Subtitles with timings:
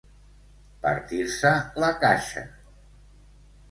[0.85, 1.53] Partir-se
[1.87, 2.47] la caixa.